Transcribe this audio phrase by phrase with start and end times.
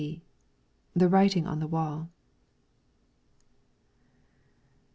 [0.01, 0.19] C.
[0.95, 2.09] 'The writing on the wall.'